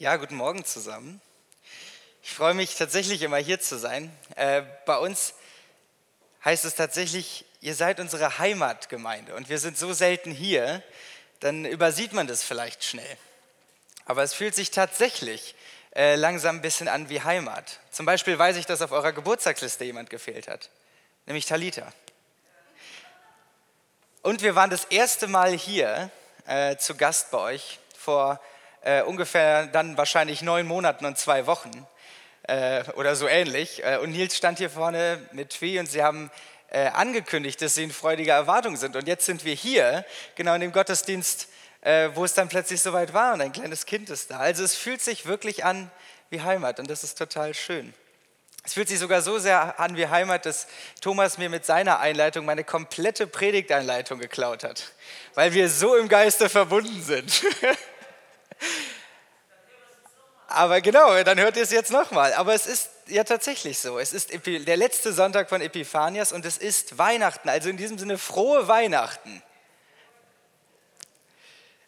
[0.00, 1.20] Ja, guten Morgen zusammen.
[2.22, 4.16] Ich freue mich tatsächlich immer hier zu sein.
[4.36, 5.34] Äh, bei uns
[6.44, 10.84] heißt es tatsächlich, ihr seid unsere Heimatgemeinde und wir sind so selten hier,
[11.40, 13.16] dann übersieht man das vielleicht schnell.
[14.04, 15.56] Aber es fühlt sich tatsächlich
[15.96, 17.80] äh, langsam ein bisschen an wie Heimat.
[17.90, 20.70] Zum Beispiel weiß ich, dass auf eurer Geburtstagsliste jemand gefehlt hat,
[21.26, 21.92] nämlich Talita.
[24.22, 26.12] Und wir waren das erste Mal hier
[26.46, 28.40] äh, zu Gast bei euch vor
[28.82, 31.86] äh, ungefähr dann wahrscheinlich neun Monaten und zwei Wochen
[32.44, 33.84] äh, oder so ähnlich.
[33.84, 36.30] Äh, und Nils stand hier vorne mit Twi und sie haben
[36.70, 38.96] äh, angekündigt, dass sie in freudiger Erwartung sind.
[38.96, 40.04] Und jetzt sind wir hier,
[40.34, 41.48] genau in dem Gottesdienst,
[41.80, 44.38] äh, wo es dann plötzlich soweit war und ein kleines Kind ist da.
[44.38, 45.90] Also es fühlt sich wirklich an
[46.30, 47.94] wie Heimat und das ist total schön.
[48.64, 50.66] Es fühlt sich sogar so sehr an wie Heimat, dass
[51.00, 54.92] Thomas mir mit seiner Einleitung meine komplette Predigteinleitung geklaut hat,
[55.34, 57.44] weil wir so im Geiste verbunden sind.
[60.48, 62.32] Aber genau, dann hört ihr es jetzt nochmal.
[62.32, 63.98] Aber es ist ja tatsächlich so.
[63.98, 67.48] Es ist der letzte Sonntag von Epiphanias und es ist Weihnachten.
[67.50, 69.42] Also in diesem Sinne frohe Weihnachten.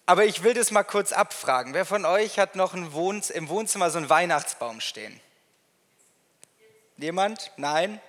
[0.04, 1.72] Aber ich will das mal kurz abfragen.
[1.72, 5.20] Wer von euch hat noch Wohn im Wohnzimmer so einen Weihnachtsbaum stehen?
[6.98, 7.52] Jemand?
[7.56, 8.00] Nein?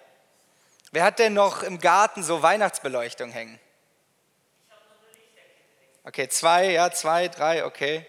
[0.92, 3.58] Wer hat denn noch im Garten so Weihnachtsbeleuchtung hängen?
[6.03, 8.06] Okay, zwei, ja, zwei, drei, okay.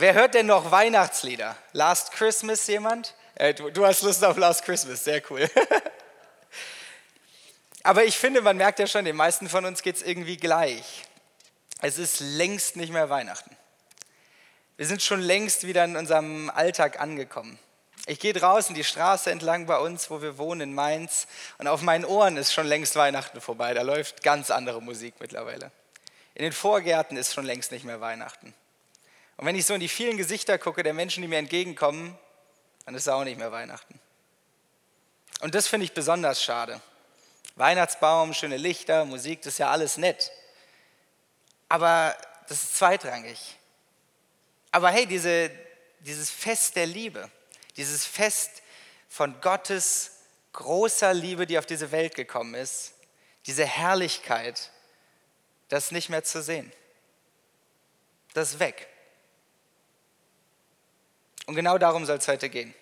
[0.00, 1.56] Wer hört denn noch Weihnachtslieder?
[1.72, 3.16] Last Christmas jemand?
[3.34, 5.50] Äh, du, du hast Lust auf Last Christmas, sehr cool.
[7.82, 11.02] Aber ich finde, man merkt ja schon, den meisten von uns geht es irgendwie gleich.
[11.80, 13.56] Es ist längst nicht mehr Weihnachten.
[14.76, 17.58] Wir sind schon längst wieder in unserem Alltag angekommen.
[18.06, 21.26] Ich gehe draußen die Straße entlang bei uns, wo wir wohnen, in Mainz,
[21.58, 23.74] und auf meinen Ohren ist schon längst Weihnachten vorbei.
[23.74, 25.72] Da läuft ganz andere Musik mittlerweile.
[26.34, 28.54] In den Vorgärten ist schon längst nicht mehr Weihnachten.
[29.38, 32.18] Und wenn ich so in die vielen Gesichter gucke der Menschen, die mir entgegenkommen,
[32.84, 33.98] dann ist es auch nicht mehr Weihnachten.
[35.40, 36.80] Und das finde ich besonders schade.
[37.54, 40.32] Weihnachtsbaum, schöne Lichter, Musik, das ist ja alles nett.
[41.68, 42.16] Aber
[42.48, 43.56] das ist zweitrangig.
[44.72, 45.52] Aber hey, diese,
[46.00, 47.30] dieses Fest der Liebe,
[47.76, 48.62] dieses Fest
[49.08, 50.16] von Gottes
[50.52, 52.92] großer Liebe, die auf diese Welt gekommen ist,
[53.46, 54.72] diese Herrlichkeit,
[55.68, 56.72] das ist nicht mehr zu sehen.
[58.34, 58.88] Das ist weg.
[61.48, 62.74] Und genau darum soll es heute gehen.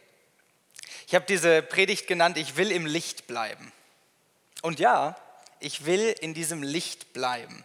[1.06, 3.72] Ich habe diese Predigt genannt, ich will im Licht bleiben.
[4.60, 5.16] Und ja,
[5.60, 7.64] ich will in diesem Licht bleiben.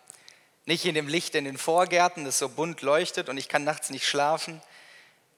[0.66, 3.90] Nicht in dem Licht in den Vorgärten, das so bunt leuchtet und ich kann nachts
[3.90, 4.62] nicht schlafen.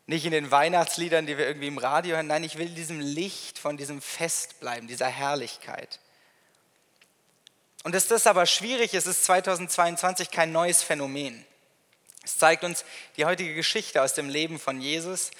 [0.05, 2.27] Nicht in den Weihnachtsliedern, die wir irgendwie im Radio hören.
[2.27, 6.01] Nein, ich will in diesem Licht von diesem Fest bleiben, dieser Herrlichkeit.
[7.85, 11.45] Und dass das aber schwierig ist, ist 2022 kein neues Phänomen.
[12.23, 12.85] Es zeigt uns
[13.17, 15.31] die heutige Geschichte aus dem Leben von Jesus.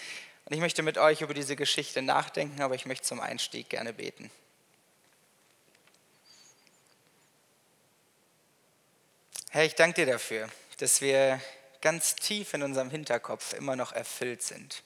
[0.45, 3.93] Und ich möchte mit euch über diese Geschichte nachdenken, aber ich möchte zum Einstieg gerne
[3.93, 4.29] beten.
[9.51, 10.49] Herr, ich danke dir dafür,
[10.79, 11.39] dass wir
[11.79, 14.83] ganz tief in unserem Hinterkopf immer noch erfüllt sind.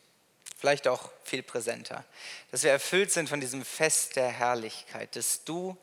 [0.60, 2.04] Vielleicht auch viel präsenter.
[2.52, 5.78] Dass wir erfüllt sind von diesem Fest der Herrlichkeit, dass du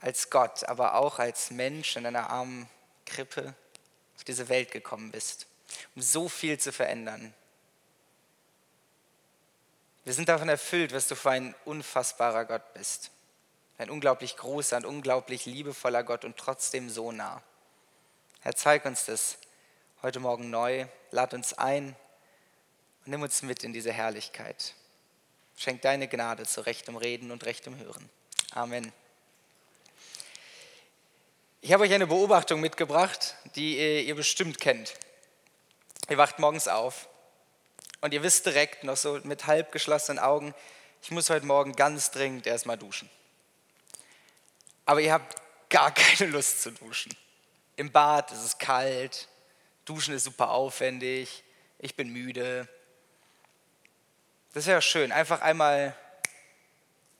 [0.00, 2.68] als Gott, aber auch als Mensch in einer armen
[3.06, 3.54] Krippe
[4.22, 5.48] auf diese Welt gekommen bist,
[5.96, 7.34] um so viel zu verändern.
[10.04, 13.10] Wir sind davon erfüllt, was du für ein unfassbarer Gott bist.
[13.78, 17.42] Ein unglaublich großer und unglaublich liebevoller Gott und trotzdem so nah.
[18.42, 19.38] Herr, zeig uns das
[20.02, 21.96] heute Morgen neu, lad uns ein
[23.04, 24.74] und nimm uns mit in diese Herrlichkeit.
[25.56, 28.08] Schenk deine Gnade zu rechtem Reden und rechtem Hören.
[28.52, 28.92] Amen.
[31.64, 34.94] Ich habe euch eine Beobachtung mitgebracht, die ihr bestimmt kennt.
[36.10, 37.08] Ihr wacht morgens auf
[38.00, 40.56] und ihr wisst direkt noch so mit halb geschlossenen Augen,
[41.02, 43.08] ich muss heute Morgen ganz dringend erstmal duschen.
[44.86, 45.40] Aber ihr habt
[45.70, 47.16] gar keine Lust zu duschen.
[47.76, 49.28] Im Bad ist es kalt,
[49.84, 51.44] duschen ist super aufwendig,
[51.78, 52.66] ich bin müde.
[54.52, 55.96] Das wäre schön, einfach einmal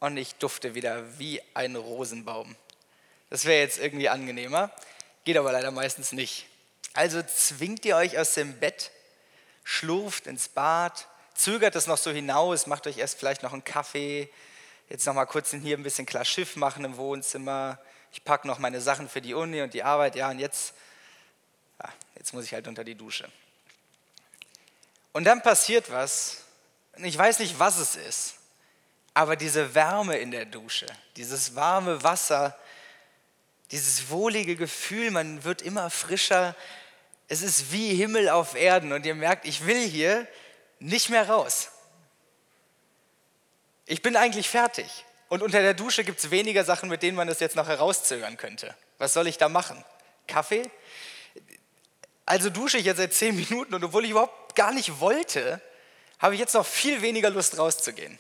[0.01, 2.57] und ich dufte wieder wie ein Rosenbaum.
[3.33, 4.71] Das wäre jetzt irgendwie angenehmer,
[5.25, 6.45] geht aber leider meistens nicht.
[6.93, 8.91] Also zwingt ihr euch aus dem Bett,
[9.65, 14.29] schlurft ins Bad, zögert es noch so hinaus, macht euch erst vielleicht noch einen Kaffee,
[14.91, 17.79] jetzt noch mal kurz hier ein bisschen klar Schiff machen im Wohnzimmer.
[18.13, 20.75] Ich packe noch meine Sachen für die Uni und die Arbeit, ja, und jetzt,
[21.83, 23.27] ja, jetzt muss ich halt unter die Dusche.
[25.13, 26.45] Und dann passiert was,
[26.99, 28.35] und ich weiß nicht, was es ist,
[29.15, 30.85] aber diese Wärme in der Dusche,
[31.17, 32.59] dieses warme Wasser,
[33.73, 36.55] dieses wohlige Gefühl, man wird immer frischer.
[37.29, 40.29] Es ist wie Himmel auf Erden und ihr merkt, ich will hier
[40.79, 41.71] nicht mehr raus.
[43.87, 45.07] Ich bin eigentlich fertig.
[45.29, 48.37] Und unter der Dusche gibt es weniger Sachen, mit denen man das jetzt noch herauszögern
[48.37, 48.77] könnte.
[48.99, 49.83] Was soll ich da machen?
[50.27, 50.71] Kaffee?
[52.27, 55.63] Also dusche ich jetzt seit zehn Minuten und obwohl ich überhaupt gar nicht wollte,
[56.19, 58.19] habe ich jetzt noch viel weniger Lust rauszugehen.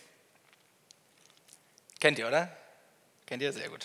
[2.00, 2.56] Kennt ihr, oder?
[3.26, 3.52] Kennt ihr?
[3.52, 3.84] Sehr gut.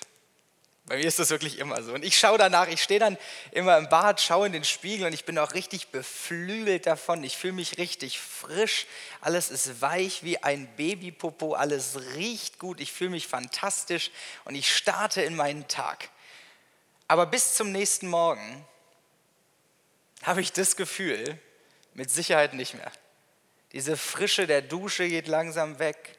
[0.88, 1.94] Bei mir ist das wirklich immer so.
[1.94, 3.18] Und ich schaue danach, ich stehe dann
[3.51, 7.25] immer im Bad, schaue in den Spiegel und ich bin auch richtig beflügelt davon.
[7.25, 8.88] Ich fühle mich richtig frisch.
[9.19, 11.56] Alles ist weich wie ein Babypopo.
[11.56, 12.80] Alles riecht gut.
[12.80, 14.12] Ich fühle mich fantastisch
[14.45, 16.10] und ich starte in meinen Tag.
[17.10, 18.66] Aber bis zum nächsten Morgen
[20.24, 21.38] habe ich das Gefühl,
[21.95, 22.92] mit Sicherheit nicht mehr.
[23.74, 26.18] Diese Frische der Dusche geht langsam weg.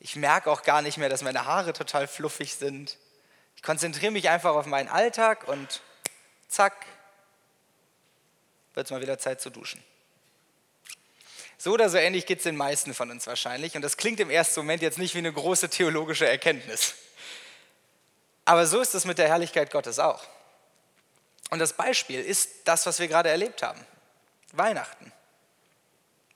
[0.00, 2.98] Ich merke auch gar nicht mehr, dass meine Haare total fluffig sind
[3.64, 5.82] konzentriere mich einfach auf meinen Alltag und
[6.48, 6.86] zack,
[8.74, 9.82] wird es mal wieder Zeit zu duschen.
[11.58, 13.74] So oder so ähnlich geht es den meisten von uns wahrscheinlich.
[13.74, 16.94] Und das klingt im ersten Moment jetzt nicht wie eine große theologische Erkenntnis.
[18.44, 20.22] Aber so ist es mit der Herrlichkeit Gottes auch.
[21.50, 23.80] Und das Beispiel ist das, was wir gerade erlebt haben.
[24.52, 25.12] Weihnachten.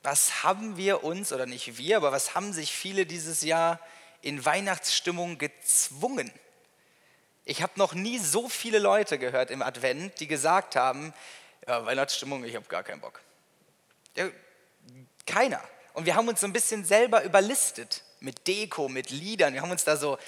[0.02, 3.80] Was haben wir uns, oder nicht wir, aber was haben sich viele dieses Jahr
[4.22, 6.32] in Weihnachtsstimmung gezwungen?
[7.48, 11.14] Ich habe noch nie so viele Leute gehört im Advent, die gesagt haben,
[11.66, 13.22] ja, Weihnachtsstimmung, ich habe gar keinen Bock.
[14.16, 14.28] Ja,
[15.26, 15.62] keiner.
[15.94, 19.54] Und wir haben uns so ein bisschen selber überlistet mit Deko, mit Liedern.
[19.54, 20.18] Wir haben uns da so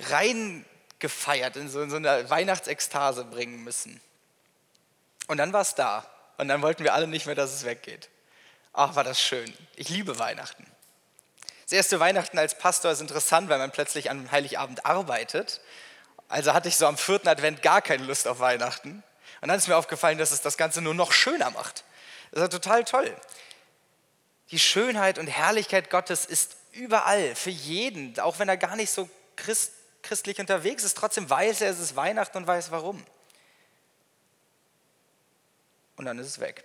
[0.00, 3.98] reingefeiert, in so, in so eine Weihnachtsekstase bringen müssen.
[5.28, 6.06] Und dann war es da.
[6.36, 8.10] Und dann wollten wir alle nicht mehr, dass es weggeht.
[8.74, 9.50] Ach, war das schön.
[9.76, 10.66] Ich liebe Weihnachten.
[11.62, 15.62] Das erste Weihnachten als Pastor ist interessant, weil man plötzlich an Heiligabend arbeitet
[16.28, 19.02] also hatte ich so am vierten Advent gar keine Lust auf Weihnachten.
[19.40, 21.84] Und dann ist mir aufgefallen, dass es das Ganze nur noch schöner macht.
[22.32, 23.14] Das ist total toll.
[24.50, 29.08] Die Schönheit und Herrlichkeit Gottes ist überall, für jeden, auch wenn er gar nicht so
[29.36, 30.96] christ, christlich unterwegs ist.
[30.96, 33.04] Trotzdem weiß er, es ist Weihnachten und weiß warum.
[35.96, 36.64] Und dann ist es weg.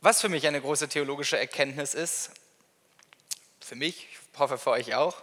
[0.00, 2.30] Was für mich eine große theologische Erkenntnis ist,
[3.60, 5.22] für mich, ich hoffe für euch auch,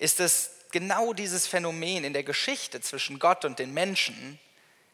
[0.00, 4.40] ist es genau dieses Phänomen in der Geschichte zwischen Gott und den Menschen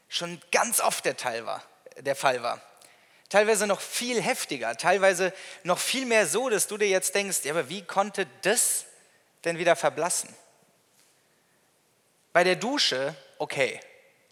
[0.09, 1.63] schon ganz oft der, Teil war,
[1.99, 2.61] der Fall war.
[3.29, 5.33] Teilweise noch viel heftiger, teilweise
[5.63, 8.85] noch viel mehr so, dass du dir jetzt denkst, ja, aber wie konnte das
[9.45, 10.35] denn wieder verblassen?
[12.33, 13.81] Bei der Dusche, okay,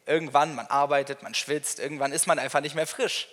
[0.07, 3.29] irgendwann, man arbeitet, man schwitzt, irgendwann ist man einfach nicht mehr frisch.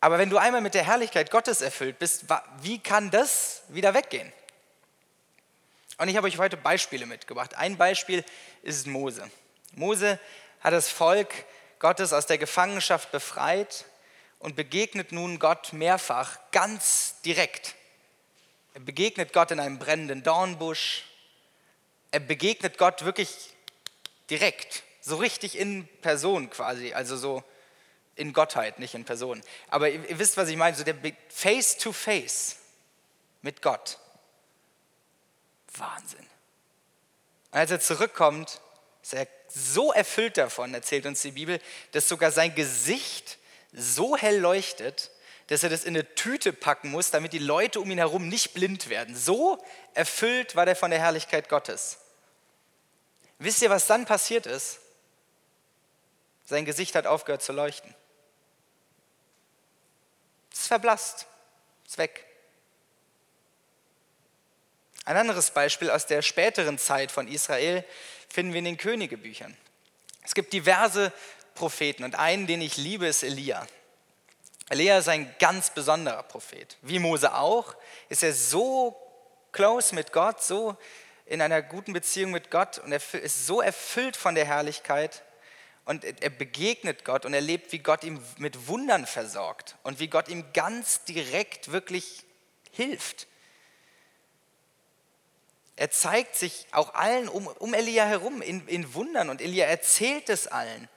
[0.00, 2.26] Aber wenn du einmal mit der Herrlichkeit Gottes erfüllt bist,
[2.60, 4.32] wie kann das wieder weggehen?
[5.98, 7.54] Und ich habe euch heute Beispiele mitgebracht.
[7.56, 8.24] Ein Beispiel
[8.62, 9.30] ist Mose.
[9.72, 10.18] Mose
[10.60, 11.32] hat das Volk
[11.78, 13.84] Gottes aus der Gefangenschaft befreit
[14.38, 17.74] und begegnet nun Gott mehrfach ganz direkt.
[18.74, 21.04] Er begegnet Gott in einem brennenden Dornbusch.
[22.10, 23.54] Er begegnet Gott wirklich
[24.30, 27.44] direkt, so richtig in Person quasi, also so
[28.16, 29.42] in Gottheit, nicht in Person.
[29.68, 30.96] Aber ihr, ihr wisst, was ich meine, so der
[31.28, 32.56] Face to Face
[33.42, 33.98] mit Gott.
[35.78, 36.26] Wahnsinn.
[37.50, 38.60] Und als er zurückkommt,
[39.02, 41.60] ist er so erfüllt davon, erzählt uns die Bibel,
[41.92, 43.38] dass sogar sein Gesicht
[43.72, 45.10] so hell leuchtet,
[45.48, 48.54] dass er das in eine Tüte packen muss, damit die Leute um ihn herum nicht
[48.54, 49.14] blind werden.
[49.14, 49.62] So
[49.92, 51.98] erfüllt war der von der Herrlichkeit Gottes.
[53.38, 54.80] Wisst ihr, was dann passiert ist?
[56.46, 57.94] Sein Gesicht hat aufgehört zu leuchten.
[60.52, 61.26] Es ist verblasst,
[61.84, 62.26] es ist weg.
[65.04, 67.84] Ein anderes Beispiel aus der späteren Zeit von Israel
[68.28, 69.56] finden wir in den Königebüchern.
[70.22, 71.12] Es gibt diverse
[71.54, 73.66] Propheten und einen, den ich liebe, ist Elia.
[74.70, 76.78] Elia ist ein ganz besonderer Prophet.
[76.80, 77.74] Wie Mose auch,
[78.08, 78.96] ist er so
[79.52, 80.76] close mit Gott, so
[81.26, 85.22] in einer guten Beziehung mit Gott und er ist so erfüllt von der Herrlichkeit
[85.84, 90.28] und er begegnet Gott und erlebt, wie Gott ihm mit Wundern versorgt und wie Gott
[90.28, 92.24] ihm ganz direkt wirklich
[92.72, 93.26] hilft.
[95.76, 100.28] Er zeigt sich auch allen um, um Elia herum in, in Wundern und Elia erzählt
[100.28, 100.88] es allen.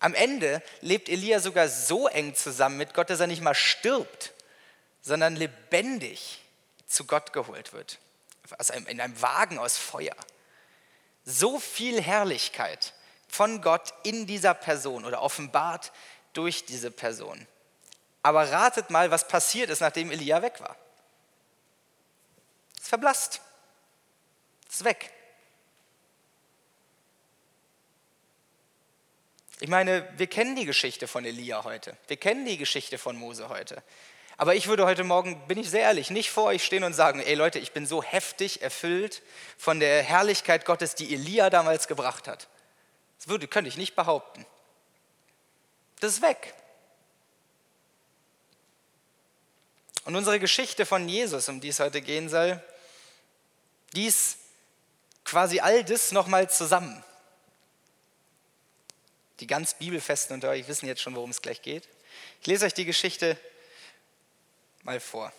[0.00, 4.32] Am Ende lebt Elia sogar so eng zusammen mit Gott, dass er nicht mal stirbt,
[5.00, 6.42] sondern lebendig
[6.86, 7.98] zu Gott geholt wird.
[8.58, 10.16] Aus einem, in einem Wagen aus Feuer.
[11.24, 12.92] So viel Herrlichkeit
[13.28, 15.92] von Gott in dieser Person oder offenbart
[16.34, 17.46] durch diese Person.
[18.22, 20.76] Aber ratet mal, was passiert ist, nachdem Elia weg war.
[22.80, 23.40] Es verblasst
[24.74, 25.10] ist weg.
[29.60, 31.96] Ich meine, wir kennen die Geschichte von Elia heute.
[32.08, 33.82] Wir kennen die Geschichte von Mose heute.
[34.36, 37.20] Aber ich würde heute Morgen, bin ich sehr ehrlich, nicht vor euch stehen und sagen,
[37.20, 39.22] ey Leute, ich bin so heftig erfüllt
[39.56, 42.48] von der Herrlichkeit Gottes, die Elia damals gebracht hat.
[43.18, 44.44] Das würde, könnte ich nicht behaupten.
[46.00, 46.52] Das ist weg.
[50.04, 52.60] Und unsere Geschichte von Jesus, um die es heute gehen soll,
[53.94, 54.38] die ist
[55.24, 57.02] quasi all das nochmal zusammen.
[59.40, 61.88] Die ganz Bibelfesten unter euch wissen jetzt schon, worum es gleich geht.
[62.40, 63.36] Ich lese euch die Geschichte
[64.82, 65.32] mal vor.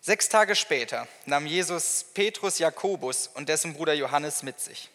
[0.00, 4.88] Sechs Tage später nahm Jesus Petrus, Jakobus und dessen Bruder Johannes mit sich.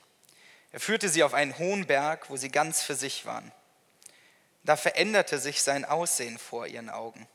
[0.71, 3.51] Er führte sie auf einen hohen Berg, wo sie ganz für sich waren.
[4.63, 7.27] Da veränderte sich sein Aussehen vor ihren Augen.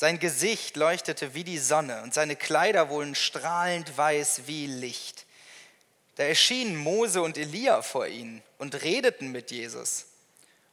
[0.00, 5.26] Sein Gesicht leuchtete wie die Sonne und seine Kleider wurden strahlend weiß wie Licht.
[6.14, 10.06] Da erschienen Mose und Elia vor ihnen und redeten mit Jesus.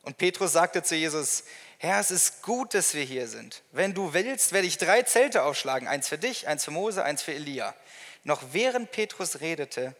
[0.03, 1.43] Und Petrus sagte zu Jesus,
[1.77, 3.63] Herr, es ist gut, dass wir hier sind.
[3.73, 7.21] Wenn du willst, werde ich drei Zelte aufschlagen, eins für dich, eins für Mose, eins
[7.21, 7.75] für Elia.
[8.23, 9.93] Noch während Petrus redete,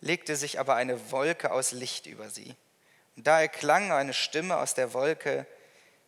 [0.00, 2.54] legte sich aber eine Wolke aus Licht über sie.
[3.14, 5.46] Und da erklang eine Stimme aus der Wolke,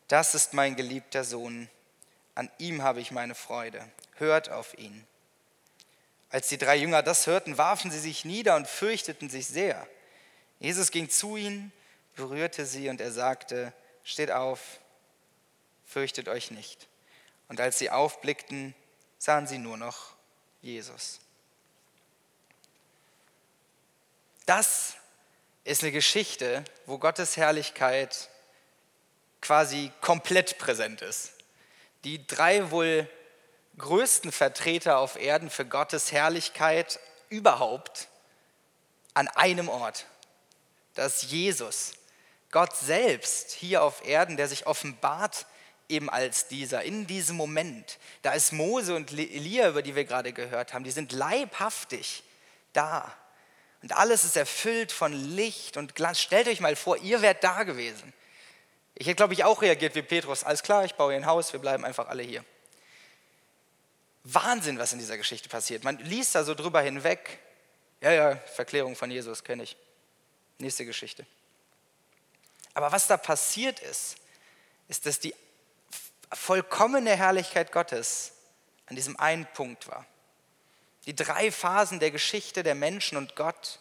[0.08, 1.68] das ist mein geliebter Sohn,
[2.36, 5.06] an ihm habe ich meine Freude, hört auf ihn.
[6.30, 9.88] Als die drei Jünger das hörten, warfen sie sich nieder und fürchteten sich sehr.
[10.60, 11.72] Jesus ging zu ihnen,
[12.14, 13.72] berührte sie und er sagte,
[14.04, 14.60] steht auf,
[15.86, 16.88] fürchtet euch nicht.
[17.48, 18.74] Und als sie aufblickten,
[19.18, 20.14] sahen sie nur noch
[20.60, 21.20] Jesus.
[24.44, 24.96] Das
[25.64, 28.28] ist eine Geschichte, wo Gottes Herrlichkeit
[29.40, 31.35] quasi komplett präsent ist.
[32.04, 33.08] Die drei wohl
[33.78, 36.98] größten Vertreter auf Erden für Gottes Herrlichkeit
[37.28, 38.08] überhaupt
[39.14, 40.06] an einem Ort.
[40.94, 41.92] Das ist Jesus,
[42.50, 45.46] Gott selbst hier auf Erden, der sich offenbart
[45.88, 47.98] eben als dieser, in diesem Moment.
[48.22, 52.24] Da ist Mose und Elia, über die wir gerade gehört haben, die sind leibhaftig
[52.72, 53.14] da.
[53.82, 56.20] Und alles ist erfüllt von Licht und Glanz.
[56.20, 58.12] Stellt euch mal vor, ihr wärt da gewesen.
[58.98, 60.42] Ich hätte, glaube ich, auch reagiert wie Petrus.
[60.42, 62.44] Alles klar, ich baue hier ein Haus, wir bleiben einfach alle hier.
[64.24, 65.84] Wahnsinn, was in dieser Geschichte passiert.
[65.84, 67.38] Man liest da so drüber hinweg.
[68.00, 69.76] Ja, ja, Verklärung von Jesus kenne ich.
[70.58, 71.26] Nächste Geschichte.
[72.72, 74.16] Aber was da passiert ist,
[74.88, 75.34] ist, dass die
[76.32, 78.32] vollkommene Herrlichkeit Gottes
[78.86, 80.06] an diesem einen Punkt war.
[81.04, 83.78] Die drei Phasen der Geschichte der Menschen und Gott,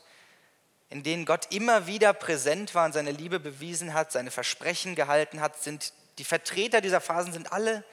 [0.95, 5.41] in denen Gott immer wieder präsent war und seine Liebe bewiesen hat, seine Versprechen gehalten
[5.41, 7.83] hat, sind die Vertreter dieser Phasen sind alle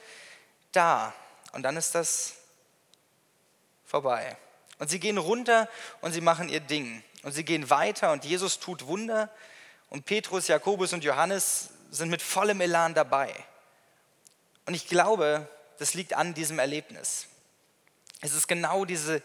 [0.71, 1.13] da.
[1.51, 2.35] Und dann ist das
[3.83, 4.37] vorbei.
[4.79, 5.67] Und sie gehen runter
[5.99, 7.03] und sie machen ihr Ding.
[7.23, 9.29] Und sie gehen weiter und Jesus tut Wunder.
[9.89, 13.35] Und Petrus, Jakobus und Johannes sind mit vollem Elan dabei.
[14.65, 17.27] Und ich glaube, das liegt an diesem Erlebnis.
[18.21, 19.21] Es ist genau diese,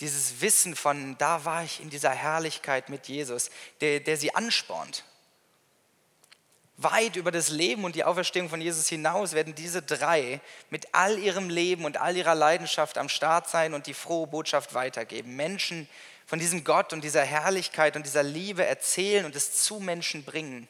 [0.00, 5.04] dieses Wissen von, da war ich in dieser Herrlichkeit mit Jesus, der, der sie anspornt.
[6.76, 11.18] Weit über das Leben und die Auferstehung von Jesus hinaus werden diese drei mit all
[11.18, 15.36] ihrem Leben und all ihrer Leidenschaft am Start sein und die frohe Botschaft weitergeben.
[15.36, 15.88] Menschen
[16.26, 20.66] von diesem Gott und dieser Herrlichkeit und dieser Liebe erzählen und es zu Menschen bringen.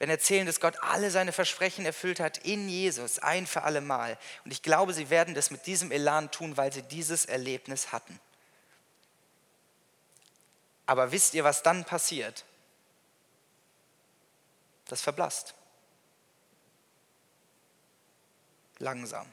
[0.00, 4.18] Wenn erzählen, dass Gott alle seine Versprechen erfüllt hat in Jesus, ein für alle Mal.
[4.44, 8.18] Und ich glaube, sie werden das mit diesem Elan tun, weil sie dieses Erlebnis hatten.
[10.86, 12.44] Aber wisst ihr, was dann passiert?
[14.92, 15.54] das verblasst.
[18.78, 19.26] Langsam,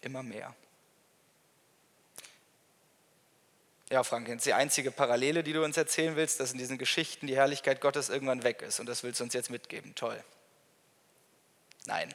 [0.00, 0.54] immer mehr.
[3.90, 7.34] Ja, Frank, die einzige Parallele, die du uns erzählen willst, dass in diesen Geschichten die
[7.34, 9.96] Herrlichkeit Gottes irgendwann weg ist und das willst du uns jetzt mitgeben.
[9.96, 10.22] Toll.
[11.86, 12.14] Nein.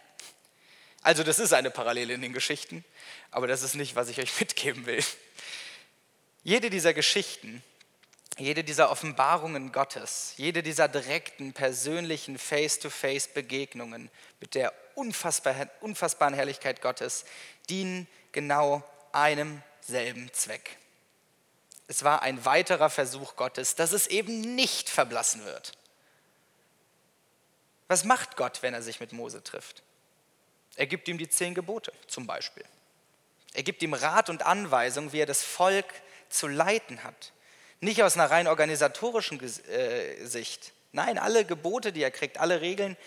[1.01, 2.85] Also das ist eine Parallele in den Geschichten,
[3.31, 5.03] aber das ist nicht, was ich euch mitgeben will.
[6.43, 7.61] Jede dieser Geschichten
[8.37, 17.25] jede dieser Offenbarungen Gottes, jede dieser direkten, persönlichen Face-to-Face-Begegnungen mit der unfassbaren Herrlichkeit Gottes
[17.69, 20.77] dienen genau einem selben Zweck.
[21.87, 25.71] Es war ein weiterer Versuch Gottes, dass es eben nicht verblassen wird.
[27.87, 29.83] Was macht Gott, wenn er sich mit Mose trifft?
[30.75, 32.65] Er gibt ihm die zehn Gebote zum Beispiel.
[33.53, 35.87] Er gibt ihm Rat und Anweisung, wie er das Volk
[36.29, 37.31] zu leiten hat.
[37.79, 40.73] Nicht aus einer rein organisatorischen äh, Sicht.
[40.91, 42.97] Nein, alle Gebote, die er kriegt, alle Regeln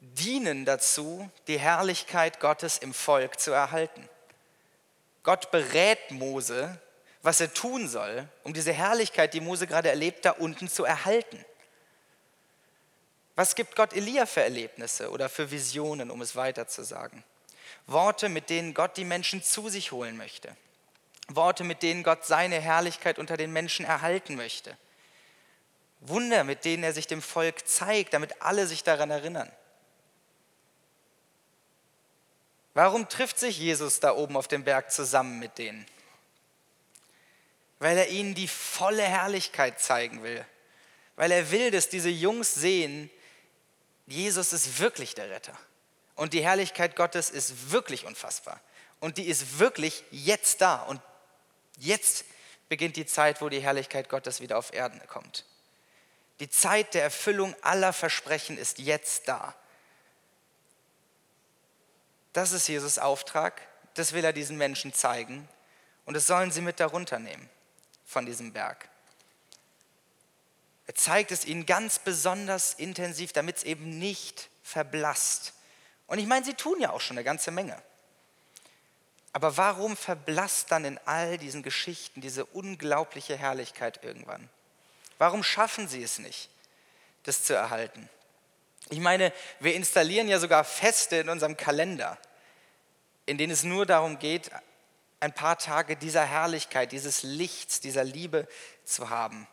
[0.00, 4.08] dienen dazu, die Herrlichkeit Gottes im Volk zu erhalten.
[5.22, 6.78] Gott berät Mose,
[7.22, 11.42] was er tun soll, um diese Herrlichkeit, die Mose gerade erlebt, da unten zu erhalten.
[13.34, 17.24] Was gibt Gott Elia für Erlebnisse oder für Visionen, um es weiter zu sagen?
[17.86, 20.54] Worte, mit denen Gott die Menschen zu sich holen möchte.
[21.28, 24.76] Worte, mit denen Gott seine Herrlichkeit unter den Menschen erhalten möchte.
[26.00, 29.50] Wunder, mit denen er sich dem Volk zeigt, damit alle sich daran erinnern.
[32.74, 35.86] Warum trifft sich Jesus da oben auf dem Berg zusammen mit denen?
[37.78, 40.44] Weil er ihnen die volle Herrlichkeit zeigen will.
[41.16, 43.08] Weil er will, dass diese Jungs sehen,
[44.06, 45.56] Jesus ist wirklich der Retter.
[46.16, 48.60] Und die Herrlichkeit Gottes ist wirklich unfassbar.
[49.00, 50.82] Und die ist wirklich jetzt da.
[50.82, 51.00] Und
[51.78, 52.24] jetzt
[52.68, 55.44] beginnt die Zeit, wo die Herrlichkeit Gottes wieder auf Erden kommt.
[56.40, 59.54] Die Zeit der Erfüllung aller Versprechen ist jetzt da.
[62.32, 63.60] Das ist Jesus Auftrag.
[63.94, 65.48] Das will er diesen Menschen zeigen.
[66.04, 67.48] Und das sollen sie mit darunter nehmen
[68.04, 68.88] von diesem Berg.
[70.86, 75.54] Er zeigt es ihnen ganz besonders intensiv, damit es eben nicht verblasst.
[76.06, 77.80] Und ich meine, sie tun ja auch schon eine ganze Menge.
[79.34, 84.48] Aber warum verblasst dann in all diesen Geschichten diese unglaubliche Herrlichkeit irgendwann?
[85.18, 86.48] Warum schaffen sie es nicht,
[87.24, 88.08] das zu erhalten?
[88.88, 92.16] Ich meine, wir installieren ja sogar Feste in unserem Kalender,
[93.26, 94.50] in denen es nur darum geht,
[95.20, 98.48] ein paar Tage dieser Herrlichkeit, dieses Lichts, dieser Liebe
[98.86, 99.46] zu haben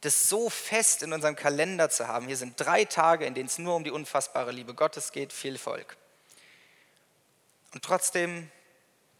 [0.00, 2.26] das so fest in unserem Kalender zu haben.
[2.26, 5.58] Hier sind drei Tage, in denen es nur um die unfassbare Liebe Gottes geht, viel
[5.58, 5.96] Volk.
[7.74, 8.50] Und trotzdem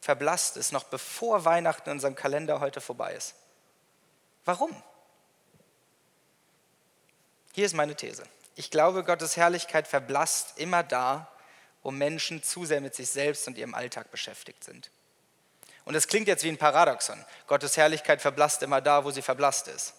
[0.00, 3.34] verblasst es noch bevor Weihnachten in unserem Kalender heute vorbei ist.
[4.44, 4.82] Warum?
[7.52, 8.22] Hier ist meine These.
[8.54, 11.28] Ich glaube, Gottes Herrlichkeit verblasst immer da,
[11.82, 14.90] wo Menschen zu sehr mit sich selbst und ihrem Alltag beschäftigt sind.
[15.84, 17.24] Und das klingt jetzt wie ein Paradoxon.
[17.46, 19.94] Gottes Herrlichkeit verblasst immer da, wo sie verblasst ist.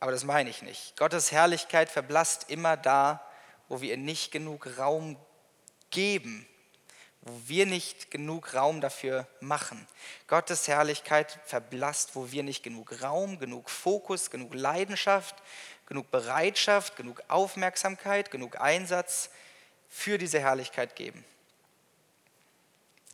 [0.00, 0.96] Aber das meine ich nicht.
[0.96, 3.20] Gottes Herrlichkeit verblasst immer da,
[3.68, 5.16] wo wir ihr nicht genug Raum
[5.90, 6.46] geben,
[7.26, 9.86] wo wir nicht genug Raum dafür machen.
[10.28, 15.34] Gottes Herrlichkeit verblasst, wo wir nicht genug Raum, genug Fokus, genug Leidenschaft,
[15.86, 19.30] genug Bereitschaft, genug Aufmerksamkeit, genug Einsatz
[19.88, 21.24] für diese Herrlichkeit geben.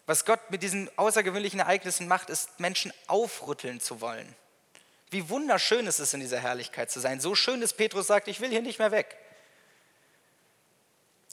[0.04, 4.34] Was Gott mit diesen außergewöhnlichen Ereignissen macht, ist Menschen aufrütteln zu wollen.
[5.10, 7.20] Wie wunderschön ist es, in dieser Herrlichkeit zu sein.
[7.20, 9.16] So schön, dass Petrus sagt, ich will hier nicht mehr weg.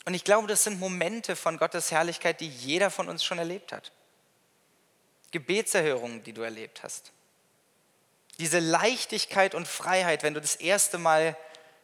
[0.10, 3.72] Und ich glaube, das sind Momente von Gottes Herrlichkeit, die jeder von uns schon erlebt
[3.72, 3.92] hat.
[5.30, 7.12] Gebetserhörungen, die du erlebt hast.
[8.40, 11.38] Diese Leichtigkeit und Freiheit, wenn du das erste Mal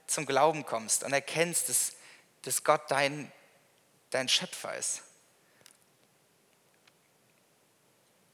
[0.08, 1.94] zum Glauben kommst und erkennst, dass,
[2.42, 3.32] dass Gott dein,
[4.10, 5.04] dein Schöpfer ist.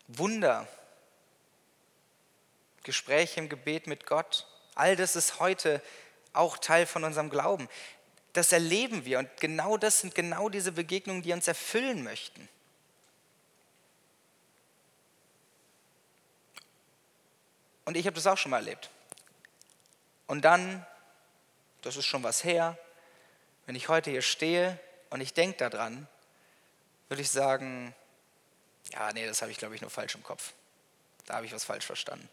[0.08, 0.70] Wunder,
[2.84, 4.48] Gespräche im Gebet mit Gott.
[4.74, 5.82] All das ist heute
[6.32, 7.68] auch Teil von unserem Glauben.
[8.34, 12.48] Das erleben wir und genau das sind genau diese Begegnungen, die uns erfüllen möchten.
[17.86, 18.89] Und ich habe das auch schon mal erlebt.
[20.28, 20.86] Und dann,
[21.82, 22.78] das ist schon was her,
[23.65, 26.08] wenn ich heute hier stehe und ich denke daran,
[27.10, 27.94] würde ich sagen,
[28.94, 30.54] ja, nee, das habe ich glaube ich nur falsch im Kopf.
[31.26, 32.30] Da habe ich was falsch verstanden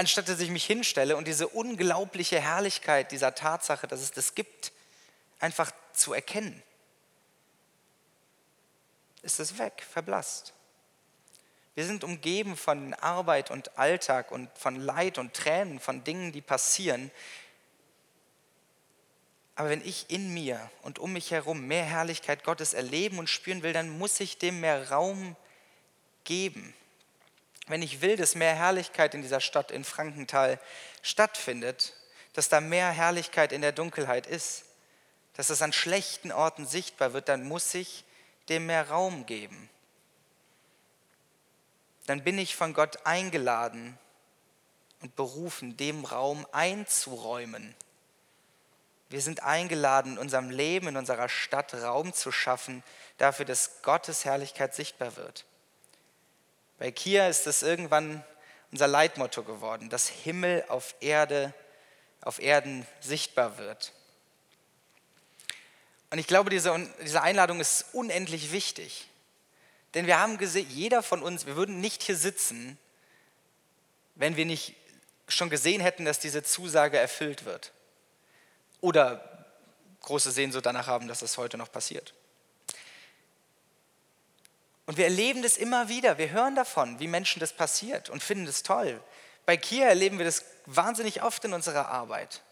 [0.00, 4.72] anstatt dass ich mich hinstelle und diese unglaubliche Herrlichkeit dieser Tatsache, dass es das gibt,
[5.40, 6.62] einfach zu erkennen,
[9.20, 10.54] ist es weg, verblasst.
[11.74, 16.40] Wir sind umgeben von Arbeit und Alltag und von Leid und Tränen, von Dingen, die
[16.40, 17.10] passieren.
[19.54, 23.62] Aber wenn ich in mir und um mich herum mehr Herrlichkeit Gottes erleben und spüren
[23.62, 25.36] will, dann muss ich dem mehr Raum
[26.24, 26.72] geben
[27.66, 30.58] wenn ich will, dass mehr Herrlichkeit in dieser Stadt in Frankenthal
[31.02, 31.94] stattfindet,
[32.32, 34.64] dass da mehr Herrlichkeit in der Dunkelheit ist,
[35.34, 38.04] dass es an schlechten Orten sichtbar wird, dann muss ich
[38.48, 39.70] dem mehr Raum geben.
[42.06, 43.96] Dann bin ich von Gott eingeladen
[45.00, 47.74] und berufen, dem Raum einzuräumen.
[49.08, 52.82] Wir sind eingeladen, in unserem Leben, in unserer Stadt Raum zu schaffen,
[53.18, 55.44] dafür, dass Gottes Herrlichkeit sichtbar wird.
[56.80, 58.24] Bei Kia ist es irgendwann
[58.72, 61.52] unser Leitmotto geworden, dass Himmel auf Erde,
[62.22, 63.92] auf Erden sichtbar wird.
[66.08, 69.08] Und ich glaube, diese, diese Einladung ist unendlich wichtig.
[69.92, 72.78] Denn wir haben gesehen, jeder von uns, wir würden nicht hier sitzen,
[74.14, 74.74] wenn wir nicht
[75.28, 77.72] schon gesehen hätten, dass diese Zusage erfüllt wird.
[78.80, 79.46] Oder
[80.00, 82.14] große Sehnsucht danach haben, dass es heute noch passiert.
[84.90, 86.18] Und wir erleben das immer wieder.
[86.18, 89.00] Wir hören davon, wie Menschen das passiert und finden das toll.
[89.46, 92.42] Bei Kia erleben wir das wahnsinnig oft in unserer Arbeit.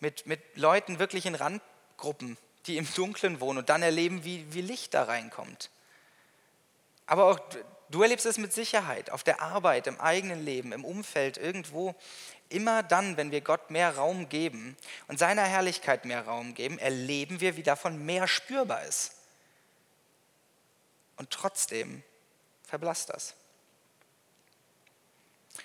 [0.00, 4.62] mit, mit Leuten wirklich in Randgruppen, die im Dunkeln wohnen und dann erleben, wie, wie
[4.62, 5.68] Licht da reinkommt.
[7.04, 7.38] Aber auch
[7.90, 11.94] du erlebst es mit Sicherheit auf der Arbeit, im eigenen Leben, im Umfeld, irgendwo.
[12.48, 14.74] Immer dann, wenn wir Gott mehr Raum geben
[15.06, 19.17] und seiner Herrlichkeit mehr Raum geben, erleben wir, wie davon mehr spürbar ist.
[21.18, 22.02] Und trotzdem
[22.66, 23.34] verblasst das.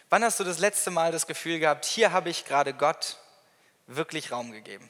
[0.09, 3.17] Wann hast du das letzte Mal das Gefühl gehabt, hier habe ich gerade Gott
[3.87, 4.89] wirklich Raum gegeben?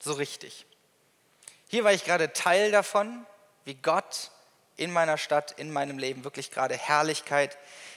[0.00, 0.66] So richtig.
[1.68, 3.26] Hier war ich gerade Teil davon,
[3.64, 4.30] wie Gott
[4.76, 7.56] in meiner Stadt, in meinem Leben wirklich gerade Herrlichkeit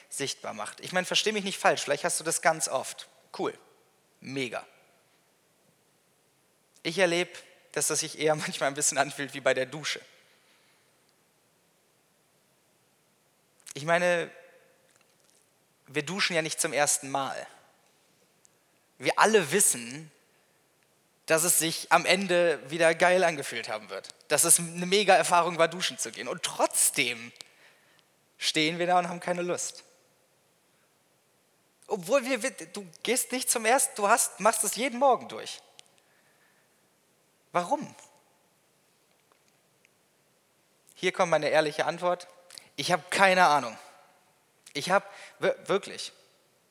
[0.10, 0.80] sichtbar macht.
[0.80, 3.08] Ich meine, verstehe mich nicht falsch, vielleicht hast du das ganz oft.
[3.38, 3.58] Cool,
[4.20, 4.66] mega.
[6.84, 7.32] Ich erlebe,
[7.74, 10.02] dass das sich eher manchmal ein bisschen anfühlt wie bei der Dusche.
[13.78, 14.32] Ich meine,
[15.86, 17.46] wir duschen ja nicht zum ersten Mal.
[18.98, 20.12] Wir alle wissen,
[21.28, 24.16] dass es sich am Ende wieder geil angefühlt haben wird.
[24.30, 26.28] Dass es eine mega Erfahrung war, duschen zu gehen.
[26.28, 27.32] Und trotzdem
[28.40, 29.84] stehen wir da und haben keine Lust.
[31.86, 35.62] Obwohl wir, du gehst nicht zum ersten, du hast, machst es jeden Morgen durch.
[37.52, 37.96] Warum?
[40.96, 42.28] Hier kommt meine ehrliche Antwort.
[42.78, 43.78] Ich habe keine Ahnung.
[44.74, 45.06] Ich habe
[45.66, 46.14] wirklich,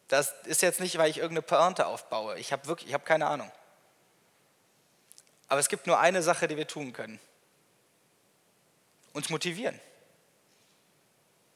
[0.09, 2.39] das ist jetzt nicht, weil ich irgendeine Pointe aufbaue.
[2.39, 3.51] Ich habe wirklich, ich habe keine Ahnung.
[5.49, 7.21] Aber es gibt nur eine Sache, die wir tun können.
[9.13, 9.79] Uns motivieren.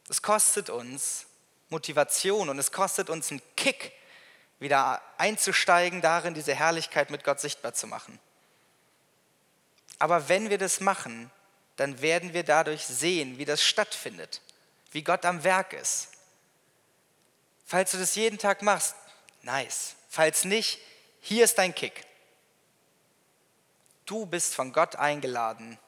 [0.09, 1.27] Es kostet uns
[1.69, 3.93] Motivation und es kostet uns einen Kick,
[4.59, 8.19] wieder einzusteigen darin, diese Herrlichkeit mit Gott sichtbar zu machen.
[10.01, 11.31] Aber wenn wir das machen,
[11.81, 14.43] dann werden wir dadurch sehen, wie das stattfindet,
[14.93, 16.09] wie Gott am Werk ist.
[17.65, 18.95] Falls du das jeden Tag machst,
[19.41, 19.95] nice.
[20.11, 20.79] Falls nicht,
[21.21, 22.05] hier ist dein Kick.
[24.05, 25.79] Du bist von Gott eingeladen,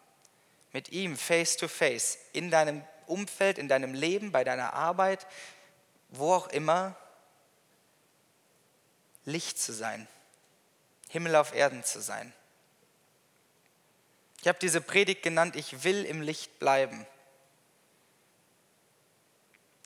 [0.72, 5.26] mit ihm face to face, in deinem Umfeld, in deinem Leben, bei deiner Arbeit,
[6.08, 6.96] wo auch immer,
[9.26, 10.08] Licht zu sein,
[11.10, 12.32] Himmel auf Erden zu sein.
[14.42, 17.06] Ich habe diese Predigt genannt, ich will im Licht bleiben.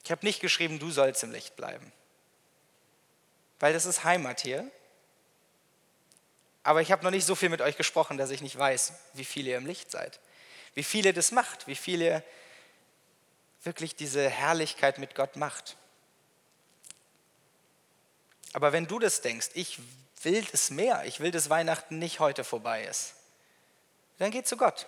[0.03, 1.93] Ich habe nicht geschrieben, du sollst im Licht bleiben,
[3.61, 4.71] weil das ist Heimat hier
[6.67, 9.25] aber ich habe noch nicht so viel mit euch gesprochen, dass ich nicht weiß, wie
[9.25, 10.19] viele ihr im Licht seid.
[10.75, 12.25] Wie viele das macht, wie viele
[13.63, 15.77] wirklich diese Herrlichkeit mit Gott macht.
[18.53, 19.79] Aber wenn du das denkst, ich
[20.25, 23.15] will das mehr, ich will, dass Weihnachten nicht heute vorbei ist,
[24.19, 24.87] dann geh zu Gott.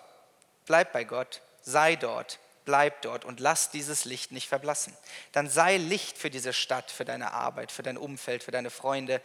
[0.67, 4.97] Bleib bei Gott, sei dort, bleib dort und lass dieses Licht nicht verblassen.
[5.33, 9.23] Dann sei Licht für diese Stadt, für deine Arbeit, für dein Umfeld, für deine Freunde.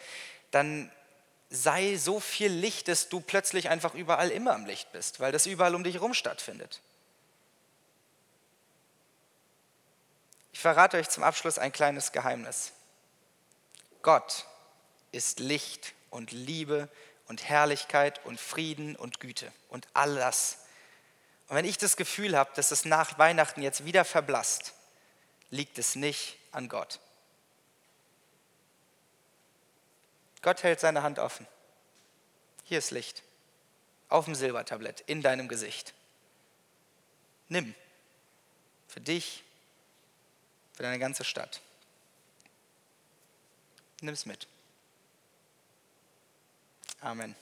[0.52, 0.92] Dann
[1.50, 5.46] sei so viel Licht, dass du plötzlich einfach überall immer am Licht bist, weil das
[5.46, 6.82] überall um dich herum stattfindet.
[10.54, 12.72] Ich verrate euch zum Abschluss ein kleines Geheimnis.
[14.02, 14.46] Gott
[15.12, 16.90] ist Licht und Liebe
[17.28, 20.60] und Herrlichkeit und Frieden und Güte und all das.
[21.48, 24.74] Und wenn ich das Gefühl habe, dass es nach Weihnachten jetzt wieder verblasst,
[25.50, 27.00] liegt es nicht an Gott.
[30.42, 31.48] Gott hält seine Hand offen.
[32.64, 33.24] Hier ist Licht.
[34.10, 35.94] Auf dem Silbertablett, in deinem Gesicht.
[37.48, 37.74] Nimm.
[38.88, 39.44] Für dich,
[40.74, 41.62] für deine ganze Stadt.
[44.02, 44.48] Nimm es mit.
[47.06, 47.36] Amen.